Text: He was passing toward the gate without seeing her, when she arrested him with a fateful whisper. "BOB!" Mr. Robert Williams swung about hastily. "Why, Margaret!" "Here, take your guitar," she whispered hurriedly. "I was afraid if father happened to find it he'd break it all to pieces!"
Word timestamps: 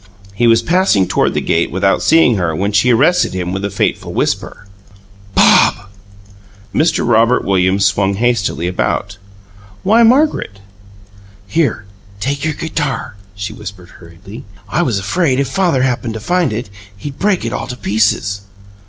He 0.33 0.47
was 0.47 0.63
passing 0.63 1.07
toward 1.07 1.35
the 1.35 1.41
gate 1.41 1.69
without 1.69 2.01
seeing 2.01 2.35
her, 2.37 2.55
when 2.55 2.71
she 2.71 2.91
arrested 2.91 3.35
him 3.35 3.53
with 3.53 3.63
a 3.63 3.69
fateful 3.69 4.11
whisper. 4.15 4.65
"BOB!" 5.35 5.89
Mr. 6.73 7.07
Robert 7.07 7.45
Williams 7.45 7.85
swung 7.85 8.13
about 8.13 8.17
hastily. 8.19 8.71
"Why, 9.83 10.01
Margaret!" 10.01 10.59
"Here, 11.45 11.85
take 12.19 12.43
your 12.43 12.55
guitar," 12.55 13.15
she 13.35 13.53
whispered 13.53 13.89
hurriedly. 13.89 14.43
"I 14.67 14.81
was 14.81 14.97
afraid 14.97 15.39
if 15.39 15.47
father 15.49 15.83
happened 15.83 16.15
to 16.15 16.19
find 16.19 16.51
it 16.51 16.71
he'd 16.97 17.19
break 17.19 17.45
it 17.45 17.53
all 17.53 17.67
to 17.67 17.77
pieces!" 17.77 18.41